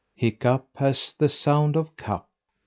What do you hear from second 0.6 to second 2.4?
has the sound of "cup"......